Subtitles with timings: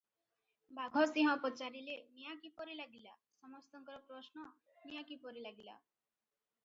[0.77, 3.13] ବାଘସିଂହ ପଚାରିଲେ, "ନିଆଁ କିପରି ଲାଗିଲା?"
[3.43, 4.47] ସମସ୍ତଙ୍କର ପ୍ରଶ୍ନ-
[4.89, 5.81] ନିଆଁ କିପରି ଲାଗିଲା?